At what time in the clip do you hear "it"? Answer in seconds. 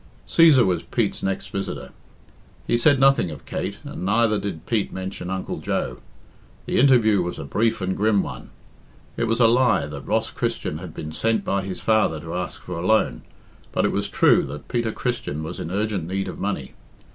9.15-9.25, 13.85-13.91